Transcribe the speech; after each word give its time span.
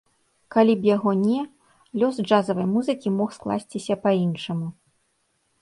Калі 0.53 0.73
б 0.85 0.87
яго 0.95 1.11
не, 1.25 1.37
лёс 2.03 2.15
джазавай 2.25 2.67
музыкі 2.73 3.15
мог 3.19 3.29
скласціся 3.39 4.01
па-іншаму. 4.07 4.67